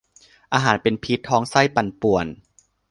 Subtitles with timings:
[0.53, 2.25] อาหารเป็นพิษ ท้องไส้ปั่นป่วน